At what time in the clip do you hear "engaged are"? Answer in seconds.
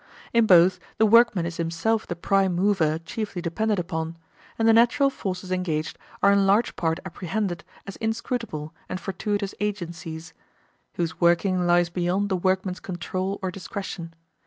5.51-6.31